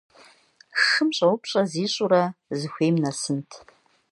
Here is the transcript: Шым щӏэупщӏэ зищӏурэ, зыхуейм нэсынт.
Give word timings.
Шым 0.83 1.09
щӏэупщӏэ 1.15 1.61
зищӏурэ, 1.71 2.23
зыхуейм 2.59 2.95
нэсынт. 3.03 3.49